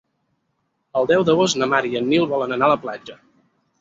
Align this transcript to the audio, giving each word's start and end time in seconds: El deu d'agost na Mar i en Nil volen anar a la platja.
El 1.01 1.09
deu 1.11 1.25
d'agost 1.29 1.59
na 1.63 1.67
Mar 1.73 1.83
i 1.91 1.99
en 2.01 2.09
Nil 2.15 2.27
volen 2.33 2.57
anar 2.57 2.71
a 2.71 2.75
la 2.77 2.81
platja. 2.87 3.19